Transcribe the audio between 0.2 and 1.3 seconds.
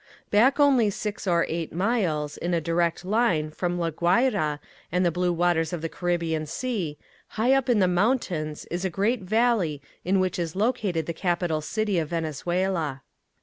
Back only six